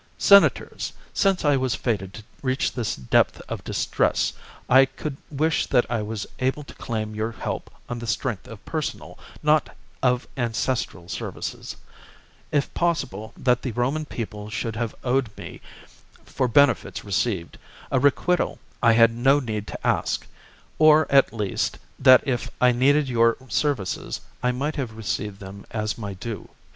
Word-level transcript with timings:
"Senators, 0.33 0.93
since 1.13 1.45
I 1.45 1.55
was 1.57 1.75
fated 1.75 2.11
to 2.15 2.23
reach 2.41 2.73
this 2.73 2.95
depth 2.95 3.39
of 3.47 3.63
distress, 3.63 4.33
I 4.67 4.85
could 4.85 5.15
wish 5.29 5.67
that 5.67 5.85
I 5.91 6.01
was 6.01 6.25
able 6.39 6.63
to 6.63 6.73
claim 6.73 7.13
your 7.13 7.31
help 7.33 7.71
on 7.87 7.99
the 7.99 8.07
strength 8.07 8.47
of 8.47 8.65
personal, 8.65 9.19
not 9.43 9.77
of 10.01 10.27
ancestral 10.35 11.07
services; 11.07 11.75
if 12.51 12.73
possible, 12.73 13.31
that 13.37 13.61
the 13.61 13.73
Roman 13.73 14.05
people 14.05 14.49
should 14.49 14.75
have 14.75 14.95
owed 15.03 15.29
me, 15.37 15.61
for 16.25 16.47
benefits 16.47 17.05
received, 17.05 17.59
a 17.91 17.99
requital 17.99 18.57
I 18.81 18.93
had 18.93 19.13
no 19.13 19.39
need 19.39 19.67
to 19.67 19.85
ask; 19.85 20.25
or, 20.79 21.05
at 21.11 21.31
least, 21.31 21.77
that 21.99 22.27
if 22.27 22.49
I 22.59 22.71
needed 22.71 23.07
your 23.07 23.33
THE 23.33 23.45
JUGURTHINE 23.45 23.45
WAR. 23.45 23.47
I35 23.51 23.51
services, 23.51 24.21
I 24.41 24.51
might 24.51 24.77
have 24.77 24.97
received 24.97 25.39
them 25.39 25.63
as 25.69 25.95
my 25.99 26.15
due. 26.15 26.49